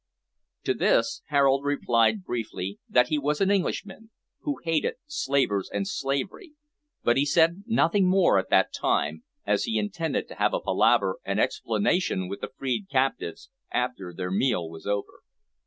[0.63, 6.53] To this Harold replied briefly that he was an Englishman, who hated slavers and slavery,
[7.03, 11.17] but he said nothing more at that time, as he intended to have a palaver
[11.23, 15.21] and explanation with the freed captives after their meal was over.